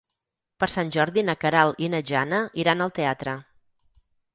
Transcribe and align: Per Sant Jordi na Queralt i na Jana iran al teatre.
Per 0.63 0.69
Sant 0.75 0.89
Jordi 0.95 1.25
na 1.29 1.37
Queralt 1.45 1.85
i 1.89 1.93
na 1.97 2.03
Jana 2.13 2.43
iran 2.65 2.87
al 2.87 2.99
teatre. 3.01 3.41